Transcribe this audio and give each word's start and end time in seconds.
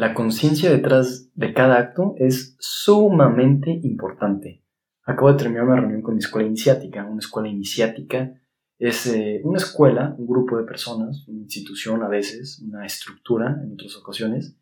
La 0.00 0.14
conciencia 0.14 0.70
detrás 0.70 1.30
de 1.34 1.52
cada 1.52 1.76
acto 1.76 2.14
es 2.16 2.56
sumamente 2.58 3.80
importante. 3.82 4.64
Acabo 5.04 5.30
de 5.30 5.36
terminar 5.36 5.64
una 5.64 5.76
reunión 5.76 6.00
con 6.00 6.14
mi 6.14 6.20
escuela 6.20 6.48
iniciática. 6.48 7.04
Una 7.04 7.18
escuela 7.18 7.50
iniciática 7.50 8.32
es 8.78 9.06
eh, 9.08 9.42
una 9.44 9.58
escuela, 9.58 10.14
un 10.16 10.26
grupo 10.26 10.56
de 10.56 10.64
personas, 10.64 11.28
una 11.28 11.42
institución 11.42 12.02
a 12.02 12.08
veces, 12.08 12.62
una 12.66 12.86
estructura 12.86 13.60
en 13.62 13.74
otras 13.74 13.94
ocasiones, 13.98 14.56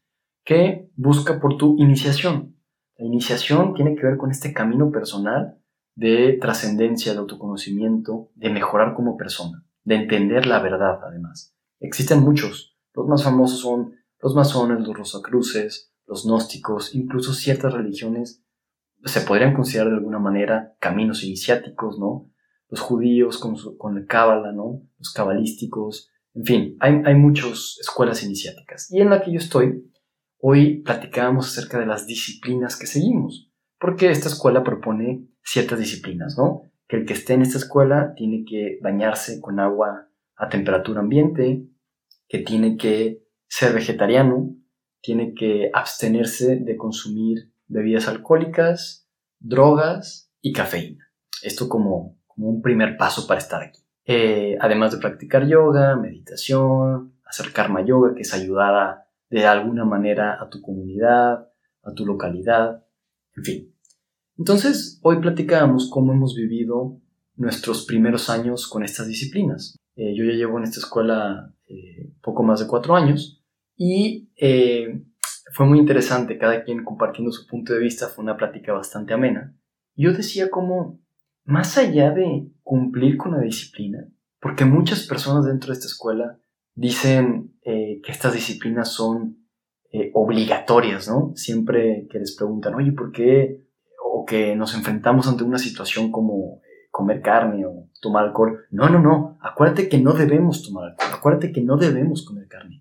que 0.45 0.91
busca 0.97 1.39
por 1.39 1.57
tu 1.57 1.77
iniciación. 1.79 2.57
La 2.97 3.07
iniciación 3.07 3.75
tiene 3.75 3.95
que 3.95 4.07
ver 4.09 4.17
con 4.17 4.33
este 4.33 4.53
camino 4.53 4.91
personal 4.91 5.57
de 5.95 6.37
trascendencia, 6.41 7.13
de 7.13 7.19
autoconocimiento, 7.21 8.33
de 8.35 8.51
mejorar 8.51 8.93
como 8.97 9.17
persona, 9.17 9.65
de 9.85 9.95
entender 9.95 10.47
la 10.47 10.59
verdad 10.59 10.99
además. 11.07 11.55
Existen 11.79 12.23
muchos. 12.23 12.77
Los 12.93 13.07
más 13.07 13.23
famosos 13.23 13.61
son 13.61 13.98
los 14.21 14.35
masones, 14.35 14.87
los 14.87 14.97
rosacruces, 14.97 15.93
los 16.07 16.25
gnósticos, 16.27 16.95
incluso 16.95 17.33
ciertas 17.33 17.73
religiones 17.73 18.45
se 19.05 19.21
podrían 19.21 19.55
considerar 19.55 19.91
de 19.91 19.97
alguna 19.97 20.19
manera 20.19 20.75
caminos 20.81 21.23
iniciáticos, 21.23 21.99
¿no? 21.99 22.31
Los 22.69 22.81
judíos 22.81 23.39
con, 23.39 23.57
con 23.77 23.97
el 23.97 24.07
cábala, 24.07 24.53
¿no? 24.53 24.83
Los 24.99 25.13
cabalísticos, 25.13 26.11
en 26.35 26.45
fin, 26.45 26.77
hay, 26.81 27.03
hay 27.05 27.15
muchas 27.15 27.79
escuelas 27.81 28.23
iniciáticas. 28.23 28.91
Y 28.91 29.01
en 29.01 29.11
la 29.11 29.23
que 29.23 29.33
yo 29.33 29.39
estoy, 29.39 29.91
hoy 30.39 30.83
platicábamos 30.83 31.49
acerca 31.49 31.79
de 31.79 31.87
las 31.87 32.07
disciplinas 32.07 32.77
que 32.77 32.87
seguimos, 32.87 33.51
porque 33.79 34.11
esta 34.11 34.29
escuela 34.29 34.65
propone 34.65 35.29
ciertas 35.43 35.79
disciplinas, 35.79 36.37
¿no? 36.37 36.63
Que 36.89 36.97
el 36.97 37.07
que 37.07 37.15
esté 37.15 37.35
en 37.35 37.43
esta 37.43 37.59
escuela 37.59 38.15
tiene 38.17 38.45
que 38.45 38.79
bañarse 38.83 39.41
con 39.41 39.61
agua 39.61 40.09
a 40.37 40.49
temperatura 40.49 41.01
ambiente, 41.01 41.67
que 42.29 42.39
tiene 42.39 42.77
que 42.77 43.23
ser 43.49 43.73
vegetariano, 43.73 44.55
tiene 45.01 45.35
que 45.35 45.71
abstenerse 45.73 46.57
de 46.57 46.77
consumir 46.77 47.53
bebidas 47.67 48.09
alcohólicas, 48.09 49.09
drogas 49.39 50.31
y 50.41 50.53
cafeína. 50.53 51.11
Esto 51.43 51.69
como, 51.69 52.19
un 52.37 52.63
primer 52.63 52.97
paso 52.97 53.27
para 53.27 53.41
estar 53.41 53.63
aquí. 53.63 53.81
Eh, 54.05 54.57
además 54.61 54.93
de 54.93 54.99
practicar 54.99 55.47
yoga, 55.47 55.97
meditación, 55.97 57.15
hacer 57.25 57.53
karma 57.53 57.85
yoga, 57.85 58.15
que 58.15 58.23
es 58.23 58.33
ayudar 58.33 59.05
de 59.29 59.45
alguna 59.45 59.85
manera 59.85 60.41
a 60.41 60.49
tu 60.49 60.63
comunidad, 60.63 61.49
a 61.83 61.95
tu 61.95 62.07
localidad, 62.07 62.85
en 63.37 63.45
fin. 63.45 63.75
Entonces, 64.37 65.01
hoy 65.03 65.21
platicamos 65.21 65.91
cómo 65.91 66.13
hemos 66.13 66.37
vivido 66.37 67.01
nuestros 67.35 67.85
primeros 67.87 68.31
años 68.31 68.69
con 68.69 68.85
estas 68.85 69.09
disciplinas. 69.09 69.77
Eh, 69.97 70.15
yo 70.17 70.25
ya 70.25 70.33
llevo 70.33 70.59
en 70.59 70.65
esta 70.65 70.79
escuela 70.81 71.53
eh, 71.67 72.13
poco 72.23 72.43
más 72.45 72.61
de 72.61 72.69
cuatro 72.69 72.95
años 72.95 73.38
y 73.79 74.29
eh, 74.37 75.03
fue 75.55 75.65
muy 75.65 75.79
interesante, 75.79 76.37
cada 76.37 76.65
quien 76.65 76.85
compartiendo 76.85 77.31
su 77.31 77.47
punto 77.47 77.73
de 77.73 77.79
vista, 77.79 78.09
fue 78.09 78.25
una 78.25 78.37
plática 78.37 78.73
bastante 78.73 79.15
amena. 79.15 79.57
Yo 79.95 80.13
decía 80.13 80.51
como, 80.51 81.01
más 81.45 81.79
allá 81.79 82.11
de 82.11 82.51
cumplir 82.63 83.17
con 83.17 83.33
la 83.33 83.41
disciplina, 83.41 84.09
porque 84.41 84.65
muchas 84.65 85.07
personas 85.07 85.47
dentro 85.47 85.69
de 85.69 85.75
esta 85.75 85.87
escuela 85.87 86.41
dicen 86.75 87.57
eh, 87.63 88.01
que 88.03 88.13
estas 88.13 88.35
disciplinas 88.35 88.93
son 88.93 89.47
eh, 89.93 90.11
obligatorias, 90.13 91.09
¿no? 91.09 91.33
Siempre 91.37 92.09
que 92.11 92.19
les 92.19 92.37
preguntan, 92.37 92.75
oye, 92.75 92.93
¿por 92.93 93.13
qué? 93.13 93.65
O 94.05 94.25
que 94.25 94.57
nos 94.57 94.75
enfrentamos 94.75 95.29
ante 95.29 95.45
una 95.45 95.59
situación 95.59 96.11
como 96.11 96.61
comer 96.91 97.23
carne 97.23 97.65
o 97.65 97.89
tomar 98.03 98.25
alcohol. 98.25 98.67
No, 98.71 98.89
no, 98.89 99.01
no, 99.01 99.39
acuérdate 99.41 99.89
que 99.89 99.99
no 99.99 100.15
debemos 100.15 100.65
tomar 100.65 100.91
alcohol, 100.91 101.11
acuérdate 101.15 101.53
que 101.53 101.63
no 101.63 101.77
debemos 101.77 102.25
comer 102.25 102.49
carne. 102.49 102.78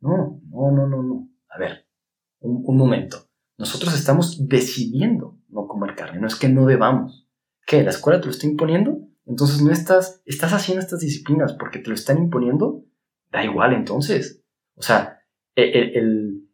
No, 0.00 0.40
no, 0.50 0.70
no, 0.70 0.86
no, 0.86 1.02
no. 1.02 1.28
A 1.48 1.58
ver, 1.58 1.86
un, 2.40 2.76
momento. 2.76 3.28
Nosotros 3.56 3.94
estamos 3.94 4.46
decidiendo 4.46 5.38
no 5.48 5.66
comer 5.66 5.96
carne, 5.96 6.20
no 6.20 6.26
es 6.26 6.36
que 6.36 6.48
no 6.48 6.66
debamos. 6.66 7.28
¿Qué? 7.66 7.82
¿La 7.82 7.90
escuela 7.90 8.20
te 8.20 8.26
lo 8.26 8.30
está 8.30 8.46
imponiendo? 8.46 9.00
Entonces 9.26 9.60
no 9.62 9.72
estás, 9.72 10.22
estás 10.24 10.52
haciendo 10.52 10.80
estas 10.80 11.00
disciplinas 11.00 11.54
porque 11.54 11.80
te 11.80 11.88
lo 11.88 11.94
están 11.94 12.18
imponiendo. 12.18 12.84
Da 13.30 13.44
igual 13.44 13.74
entonces. 13.74 14.42
O 14.74 14.82
sea, 14.82 15.18
e, 15.54 15.64
e, 15.64 15.98
el, 15.98 16.48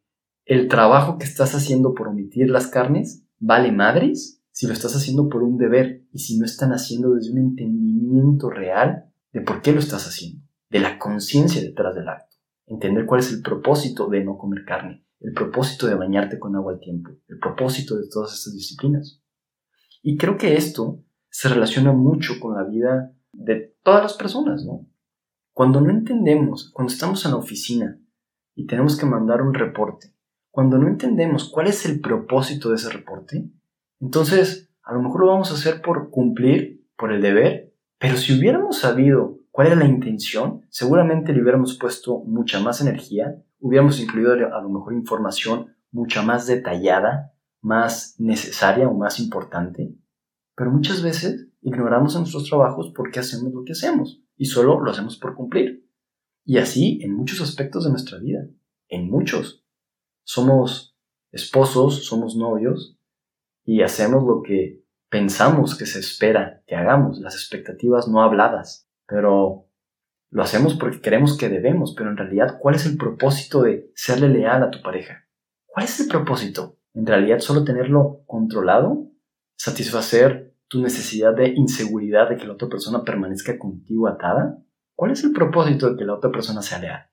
el 0.45 0.69
trabajo 0.69 1.19
que 1.19 1.25
estás 1.25 1.55
haciendo 1.55 1.95
por 1.95 2.09
omitir 2.09 2.51
las 2.51 2.67
carnes 2.67 3.25
vale 3.39 3.71
madres 3.71 4.43
si 4.51 4.67
lo 4.67 4.73
estás 4.73 4.97
haciendo 4.97 5.29
por 5.29 5.43
un 5.43 5.59
deber 5.59 6.05
y 6.13 6.21
si 6.21 6.39
no 6.39 6.45
están 6.45 6.73
haciendo 6.73 7.15
desde 7.15 7.33
un 7.33 7.39
entendimiento 7.39 8.51
real 8.51 9.13
de 9.33 9.41
por 9.41 9.63
qué 9.63 9.73
lo 9.73 9.81
estás 9.81 10.07
haciendo, 10.07 10.47
de 10.71 10.79
la 10.79 10.99
conciencia 10.99 11.61
detrás 11.61 11.97
del 11.97 12.09
acto 12.09 12.34
entender 12.67 13.07
cuál 13.07 13.21
es 13.21 13.33
el 13.33 13.43
propósito 13.43 14.09
de 14.09 14.25
no 14.25 14.39
comer 14.39 14.65
carne, 14.65 15.05
el 15.21 15.33
propósito 15.33 15.87
de 15.87 15.95
bañarte 15.95 16.39
con 16.39 16.57
agua 16.57 16.75
al 16.75 16.81
tiempo, 16.81 17.11
el 17.29 17.39
propósito 17.39 17.97
de 17.97 18.09
todas 18.11 18.35
estas 18.35 18.55
disciplinas. 18.55 19.23
Y 20.03 20.17
creo 20.17 20.37
que 20.37 20.57
esto 20.57 21.03
se 21.31 21.49
relaciona 21.49 21.93
mucho 21.93 22.35
con 22.41 22.55
la 22.55 22.65
vida 22.65 23.13
de 23.33 23.75
todas 23.83 24.03
las 24.03 24.15
personas, 24.15 24.65
¿no? 24.65 24.87
Cuando 25.53 25.81
no 25.81 25.91
entendemos, 25.91 26.71
cuando 26.73 26.93
estamos 26.93 27.25
en 27.25 27.33
la 27.33 27.37
oficina 27.37 28.01
y 28.55 28.67
tenemos 28.67 28.99
que 28.99 29.07
mandar 29.07 29.43
un 29.43 29.55
reporte, 29.55 30.15
cuando 30.51 30.79
no 30.79 30.89
entendemos 30.89 31.49
cuál 31.49 31.67
es 31.67 31.87
el 31.87 32.01
propósito 32.01 32.71
de 32.71 32.77
ese 32.77 32.91
reporte, 32.91 33.51
entonces 34.01 34.71
a 34.83 34.93
lo 34.93 35.03
mejor 35.03 35.21
lo 35.23 35.27
vamos 35.29 35.51
a 35.51 35.55
hacer 35.55 35.81
por 35.83 36.11
cumplir, 36.11 36.85
por 36.97 37.13
el 37.13 37.21
deber, 37.21 37.73
pero 37.99 38.17
si 38.17 38.39
hubiéramos 38.39 38.79
sabido 38.79 39.39
cuál 39.55 39.69
era 39.69 39.77
la 39.77 39.85
intención, 39.85 40.67
seguramente 40.69 41.33
le 41.33 41.41
hubiéramos 41.41 41.79
puesto 41.79 42.25
mucha 42.25 42.59
más 42.59 42.81
energía, 42.81 43.41
hubiéramos 43.61 44.01
incluido 44.01 44.33
a 44.33 44.61
lo 44.61 44.69
mejor 44.69 44.95
información 44.95 45.77
mucha 45.93 46.23
más 46.23 46.49
detallada, 46.49 47.33
más 47.61 48.17
necesaria 48.19 48.89
o 48.89 48.95
más 48.95 49.21
importante. 49.21 49.95
Pero 50.57 50.73
muchas 50.73 51.05
veces 51.05 51.47
ignoramos 51.63 52.17
nuestros 52.17 52.49
trabajos 52.49 52.93
porque 52.97 53.21
hacemos 53.21 53.55
lo 53.55 53.63
que 53.63 53.75
hacemos 53.75 54.25
y 54.37 54.47
solo 54.47 54.81
lo 54.81 54.91
hacemos 54.91 55.19
por 55.19 55.37
cumplir. 55.37 55.89
Y 56.45 56.59
así 56.59 56.99
en 57.03 57.15
muchos 57.15 57.41
aspectos 57.41 57.85
de 57.85 57.91
nuestra 57.91 58.19
vida, 58.19 58.49
en 58.89 59.09
muchos. 59.09 59.65
Somos 60.25 60.99
esposos, 61.31 62.07
somos 62.07 62.35
novios 62.35 62.99
y 63.65 63.83
hacemos 63.83 64.25
lo 64.25 64.43
que 64.43 64.83
pensamos 65.09 65.79
que 65.79 65.87
se 65.87 66.01
espera 66.01 66.65
que 66.67 66.75
hagamos, 66.75 67.21
las 67.21 67.37
expectativas 67.37 68.09
no 68.09 68.21
habladas 68.21 68.85
pero 69.07 69.69
lo 70.31 70.43
hacemos 70.43 70.75
porque 70.75 71.01
queremos 71.01 71.37
que 71.37 71.49
debemos, 71.49 71.95
pero 71.97 72.11
en 72.11 72.17
realidad, 72.17 72.59
¿cuál 72.61 72.75
es 72.75 72.87
el 72.87 72.97
propósito 72.97 73.63
de 73.63 73.91
serle 73.95 74.29
leal 74.29 74.63
a 74.63 74.71
tu 74.71 74.83
pareja? 74.83 75.29
¿Cuál 75.67 75.85
es 75.85 76.01
el 76.01 76.09
propósito? 76.09 76.79
¿En 76.93 77.07
realidad 77.07 77.39
solo 77.41 77.65
tenerlo 77.65 78.25
controlado? 78.27 79.11
¿Satisfacer 79.57 80.57
tu 80.69 80.81
necesidad 80.81 81.35
de 81.35 81.49
inseguridad 81.49 82.29
de 82.29 82.37
que 82.37 82.47
la 82.47 82.55
otra 82.55 82.69
persona 82.69 83.05
permanezca 83.05 83.59
contigo 83.59 84.09
atada? 84.09 84.59
¿Cuál 84.97 85.13
es 85.13 85.23
el 85.25 85.33
propósito 85.33 85.91
de 85.91 85.97
que 85.97 86.05
la 86.05 86.15
otra 86.15 86.31
persona 86.31 86.63
sea 86.63 86.79
leal? 86.79 87.11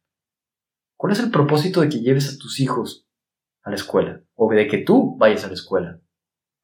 ¿Cuál 0.98 1.14
es 1.14 1.20
el 1.20 1.32
propósito 1.32 1.82
de 1.82 1.90
que 1.90 2.00
lleves 2.00 2.34
a 2.34 2.38
tus 2.38 2.60
hijos 2.60 3.08
a 3.64 3.70
la 3.70 3.76
escuela? 3.76 4.24
O 4.36 4.52
de 4.52 4.68
que 4.68 4.80
tú 4.80 5.18
vayas 5.18 5.44
a 5.44 5.48
la 5.48 5.54
escuela. 5.54 6.00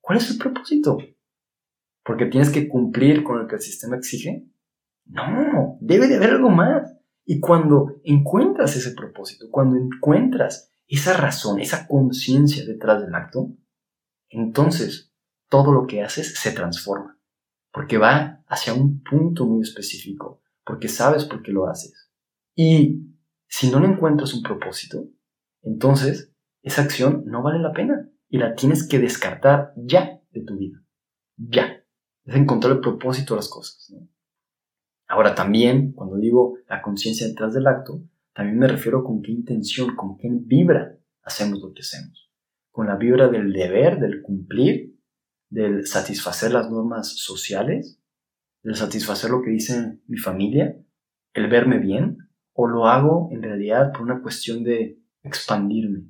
¿Cuál 0.01 0.19
es 0.19 0.31
el 0.31 0.37
propósito? 0.37 0.97
¿Porque 2.03 2.27
tienes 2.27 2.49
que 2.49 2.67
cumplir 2.67 3.23
con 3.23 3.39
lo 3.39 3.47
que 3.47 3.55
el 3.55 3.61
sistema 3.61 3.97
exige? 3.97 4.45
No, 5.09 5.77
debe 5.81 6.07
de 6.07 6.17
haber 6.17 6.31
algo 6.31 6.49
más. 6.49 6.95
Y 7.25 7.39
cuando 7.39 7.99
encuentras 8.03 8.75
ese 8.75 8.91
propósito, 8.91 9.47
cuando 9.51 9.77
encuentras 9.77 10.71
esa 10.87 11.15
razón, 11.17 11.59
esa 11.59 11.87
conciencia 11.87 12.65
detrás 12.65 13.01
del 13.01 13.13
acto, 13.13 13.53
entonces 14.29 15.13
todo 15.49 15.71
lo 15.73 15.87
que 15.87 16.01
haces 16.01 16.35
se 16.35 16.51
transforma, 16.51 17.19
porque 17.71 17.97
va 17.97 18.43
hacia 18.47 18.73
un 18.73 19.01
punto 19.03 19.45
muy 19.45 19.61
específico, 19.61 20.41
porque 20.65 20.87
sabes 20.87 21.25
por 21.25 21.41
qué 21.41 21.51
lo 21.51 21.67
haces. 21.67 22.09
Y 22.55 23.13
si 23.47 23.69
no 23.69 23.83
encuentras 23.83 24.33
un 24.33 24.43
propósito, 24.43 25.07
entonces 25.61 26.33
esa 26.61 26.81
acción 26.81 27.23
no 27.25 27.43
vale 27.43 27.59
la 27.59 27.71
pena 27.71 28.09
y 28.29 28.37
la 28.37 28.55
tienes 28.55 28.87
que 28.87 28.99
descartar 28.99 29.73
ya 29.77 30.21
de 30.31 30.41
tu 30.43 30.57
vida. 30.57 30.83
Ya. 31.37 31.83
Es 32.25 32.35
encontrar 32.35 32.73
el 32.73 32.81
propósito 32.81 33.33
de 33.33 33.37
las 33.37 33.49
cosas. 33.49 33.93
Ahora 35.07 35.35
también, 35.35 35.93
cuando 35.93 36.17
digo 36.17 36.57
la 36.67 36.81
conciencia 36.81 37.27
detrás 37.27 37.53
del 37.53 37.67
acto, 37.67 38.01
también 38.33 38.59
me 38.59 38.67
refiero 38.67 39.03
con 39.03 39.21
qué 39.21 39.31
intención, 39.31 39.95
con 39.95 40.17
qué 40.17 40.27
vibra 40.31 40.97
hacemos 41.23 41.61
lo 41.61 41.73
que 41.73 41.81
hacemos. 41.81 42.29
Con 42.71 42.87
la 42.87 42.95
vibra 42.95 43.29
del 43.29 43.53
deber, 43.53 43.99
del 43.99 44.21
cumplir, 44.21 44.95
del 45.49 45.87
satisfacer 45.87 46.51
las 46.51 46.69
normas 46.69 47.17
sociales, 47.17 47.99
del 48.63 48.75
satisfacer 48.75 49.31
lo 49.31 49.41
que 49.41 49.51
dice 49.51 49.99
mi 50.07 50.17
familia, 50.17 50.77
el 51.33 51.47
verme 51.47 51.79
bien, 51.79 52.17
o 52.53 52.67
lo 52.67 52.87
hago 52.87 53.29
en 53.31 53.43
realidad 53.43 53.91
por 53.93 54.01
una 54.01 54.21
cuestión 54.21 54.63
de 54.63 54.99
expandirme. 55.23 56.03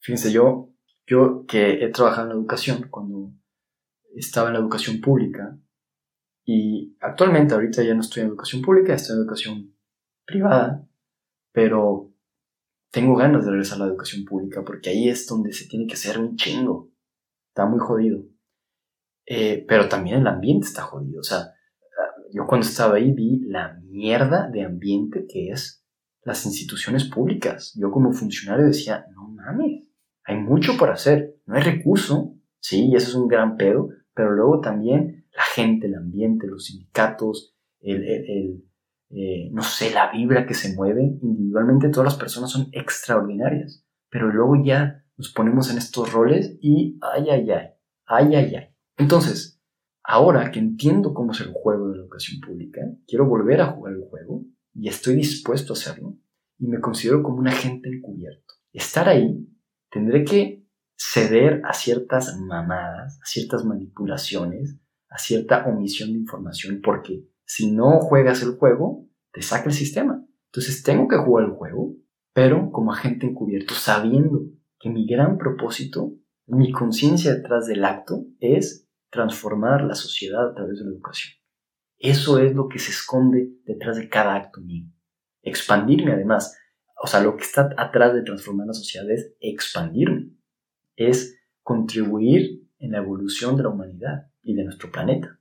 Fíjense, 0.00 0.32
yo, 0.32 0.72
yo 1.06 1.44
que 1.46 1.84
he 1.84 1.88
trabajado 1.88 2.22
en 2.22 2.28
la 2.30 2.34
educación, 2.40 2.86
cuando 2.88 3.32
estaba 4.14 4.48
en 4.48 4.54
la 4.54 4.60
educación 4.60 5.00
pública, 5.00 5.58
y 6.50 6.96
actualmente, 7.00 7.52
ahorita 7.52 7.82
ya 7.82 7.92
no 7.92 8.00
estoy 8.00 8.22
en 8.22 8.30
educación 8.30 8.62
pública, 8.62 8.94
estoy 8.94 9.16
en 9.16 9.20
educación 9.20 9.74
privada, 10.24 10.88
pero 11.52 12.14
tengo 12.90 13.16
ganas 13.16 13.44
de 13.44 13.50
regresar 13.50 13.76
a 13.76 13.80
la 13.84 13.88
educación 13.88 14.24
pública 14.24 14.64
porque 14.64 14.88
ahí 14.88 15.10
es 15.10 15.26
donde 15.26 15.52
se 15.52 15.68
tiene 15.68 15.86
que 15.86 15.92
hacer 15.92 16.18
un 16.18 16.36
chingo. 16.36 16.90
Está 17.50 17.66
muy 17.66 17.78
jodido. 17.78 18.24
Eh, 19.26 19.62
pero 19.68 19.90
también 19.90 20.20
el 20.20 20.26
ambiente 20.26 20.68
está 20.68 20.84
jodido. 20.84 21.20
O 21.20 21.22
sea, 21.22 21.52
yo 22.32 22.46
cuando 22.46 22.66
estaba 22.66 22.94
ahí 22.94 23.12
vi 23.12 23.40
la 23.40 23.78
mierda 23.82 24.48
de 24.48 24.64
ambiente 24.64 25.26
que 25.28 25.50
es 25.50 25.84
las 26.22 26.46
instituciones 26.46 27.04
públicas. 27.04 27.74
Yo 27.78 27.90
como 27.90 28.10
funcionario 28.14 28.64
decía, 28.64 29.04
no 29.14 29.28
mames, 29.28 29.82
hay 30.24 30.36
mucho 30.38 30.78
por 30.78 30.88
hacer, 30.88 31.42
no 31.44 31.56
hay 31.56 31.62
recurso, 31.62 32.38
sí, 32.58 32.86
y 32.86 32.96
eso 32.96 33.08
es 33.08 33.14
un 33.16 33.28
gran 33.28 33.58
pedo, 33.58 33.90
pero 34.14 34.30
luego 34.30 34.62
también 34.62 35.17
gente, 35.58 35.88
el 35.88 35.96
ambiente, 35.96 36.46
los 36.46 36.66
sindicatos, 36.66 37.56
el, 37.80 38.04
el, 38.04 38.64
eh, 39.10 39.50
no 39.50 39.62
sé, 39.62 39.90
la 39.90 40.12
vibra 40.12 40.46
que 40.46 40.54
se 40.54 40.72
mueve, 40.74 41.18
individualmente 41.20 41.88
todas 41.88 42.12
las 42.12 42.16
personas 42.16 42.52
son 42.52 42.68
extraordinarias, 42.70 43.84
pero 44.08 44.28
luego 44.30 44.62
ya 44.64 45.04
nos 45.16 45.32
ponemos 45.32 45.68
en 45.72 45.78
estos 45.78 46.12
roles 46.12 46.56
y 46.60 46.96
ay, 47.00 47.28
ay, 47.28 47.50
ay, 47.50 47.66
ay, 48.06 48.34
ay, 48.36 48.54
ay. 48.54 48.68
Entonces, 48.96 49.60
ahora 50.04 50.52
que 50.52 50.60
entiendo 50.60 51.12
cómo 51.12 51.32
es 51.32 51.40
el 51.40 51.52
juego 51.52 51.88
de 51.88 51.96
la 51.96 52.02
educación 52.04 52.40
pública, 52.40 52.80
quiero 53.08 53.26
volver 53.26 53.60
a 53.60 53.72
jugar 53.72 53.94
el 53.94 54.04
juego 54.08 54.44
y 54.74 54.88
estoy 54.88 55.16
dispuesto 55.16 55.72
a 55.72 55.76
hacerlo 55.76 56.16
y 56.56 56.68
me 56.68 56.80
considero 56.80 57.24
como 57.24 57.38
un 57.38 57.48
agente 57.48 57.88
encubierto. 57.88 58.54
Estar 58.72 59.08
ahí, 59.08 59.44
tendré 59.90 60.24
que 60.24 60.64
ceder 60.96 61.62
a 61.64 61.72
ciertas 61.72 62.38
mamadas, 62.38 63.18
a 63.20 63.26
ciertas 63.26 63.64
manipulaciones, 63.64 64.78
a 65.08 65.18
cierta 65.18 65.66
omisión 65.66 66.12
de 66.12 66.18
información, 66.18 66.80
porque 66.82 67.24
si 67.44 67.70
no 67.70 68.00
juegas 68.00 68.42
el 68.42 68.56
juego, 68.56 69.08
te 69.32 69.42
saca 69.42 69.68
el 69.68 69.74
sistema. 69.74 70.24
Entonces 70.46 70.82
tengo 70.82 71.08
que 71.08 71.16
jugar 71.16 71.46
el 71.46 71.52
juego, 71.52 71.96
pero 72.32 72.70
como 72.70 72.92
agente 72.92 73.26
encubierto, 73.26 73.74
sabiendo 73.74 74.40
que 74.78 74.90
mi 74.90 75.06
gran 75.06 75.38
propósito, 75.38 76.14
mi 76.46 76.72
conciencia 76.72 77.34
detrás 77.34 77.66
del 77.66 77.84
acto, 77.84 78.24
es 78.40 78.88
transformar 79.10 79.82
la 79.84 79.94
sociedad 79.94 80.50
a 80.50 80.54
través 80.54 80.78
de 80.78 80.84
la 80.84 80.90
educación. 80.92 81.34
Eso 81.98 82.38
es 82.38 82.54
lo 82.54 82.68
que 82.68 82.78
se 82.78 82.92
esconde 82.92 83.50
detrás 83.64 83.96
de 83.96 84.08
cada 84.08 84.36
acto 84.36 84.60
mío. 84.60 84.86
Expandirme 85.42 86.12
además. 86.12 86.56
O 87.02 87.06
sea, 87.06 87.20
lo 87.20 87.36
que 87.36 87.42
está 87.42 87.70
atrás 87.76 88.14
de 88.14 88.22
transformar 88.22 88.66
la 88.66 88.72
sociedad 88.72 89.10
es 89.10 89.34
expandirme. 89.40 90.30
Es 90.96 91.38
contribuir 91.62 92.67
en 92.78 92.92
la 92.92 92.98
evolución 92.98 93.56
de 93.56 93.64
la 93.64 93.70
humanidad 93.70 94.30
y 94.42 94.54
de 94.54 94.64
nuestro 94.64 94.90
planeta. 94.90 95.38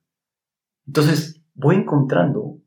Entonces, 0.86 1.44
voy 1.54 1.76
encontrando 1.76 2.62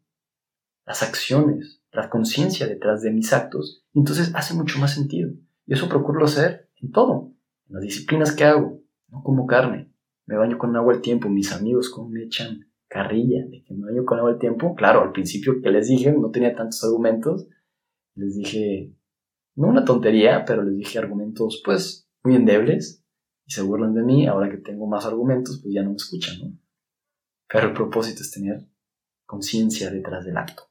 las 0.86 1.02
acciones, 1.02 1.82
la 1.92 2.10
conciencia 2.10 2.66
detrás 2.66 3.02
de 3.02 3.10
mis 3.10 3.32
actos, 3.32 3.84
y 3.92 4.00
entonces 4.00 4.32
hace 4.34 4.54
mucho 4.54 4.78
más 4.78 4.94
sentido. 4.94 5.30
Y 5.66 5.74
eso 5.74 5.88
procuro 5.88 6.24
hacer 6.24 6.68
en 6.76 6.90
todo, 6.90 7.32
en 7.68 7.74
las 7.74 7.82
disciplinas 7.82 8.32
que 8.34 8.44
hago. 8.44 8.80
No 9.08 9.22
como 9.22 9.46
carne, 9.46 9.92
me 10.26 10.36
baño 10.36 10.58
con 10.58 10.76
agua 10.76 10.94
al 10.94 11.00
tiempo, 11.00 11.28
mis 11.28 11.52
amigos 11.52 11.90
como 11.90 12.08
me 12.08 12.22
echan 12.22 12.70
carrilla 12.88 13.44
de 13.46 13.64
que 13.64 13.74
me 13.74 13.86
baño 13.86 14.04
con 14.04 14.18
agua 14.18 14.30
al 14.30 14.38
tiempo. 14.38 14.74
Claro, 14.74 15.02
al 15.02 15.12
principio 15.12 15.60
que 15.60 15.70
les 15.70 15.88
dije, 15.88 16.12
no 16.12 16.30
tenía 16.30 16.54
tantos 16.54 16.84
argumentos, 16.84 17.48
les 18.14 18.36
dije, 18.36 18.94
no 19.56 19.68
una 19.68 19.84
tontería, 19.84 20.44
pero 20.44 20.62
les 20.62 20.76
dije 20.76 20.98
argumentos 20.98 21.62
pues 21.64 22.08
muy 22.22 22.36
endebles 22.36 22.99
y 23.50 23.52
se 23.52 23.62
burlan 23.62 23.94
de 23.94 24.02
mí. 24.02 24.26
Ahora 24.26 24.48
que 24.48 24.58
tengo 24.58 24.86
más 24.86 25.04
argumentos, 25.04 25.60
pues 25.60 25.74
ya 25.74 25.82
no 25.82 25.90
me 25.90 25.96
escuchan. 25.96 26.60
Pero 27.48 27.68
el 27.68 27.74
propósito 27.74 28.22
es 28.22 28.30
tener 28.30 28.64
conciencia 29.26 29.90
detrás 29.90 30.24
del 30.24 30.36
acto. 30.36 30.70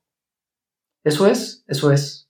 Eso 1.04 1.28
es, 1.28 1.64
eso 1.68 1.92
es. 1.92 2.29